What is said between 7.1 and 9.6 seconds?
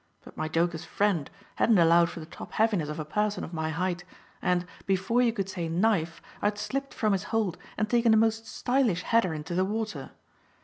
his hold and taken a most stylish header into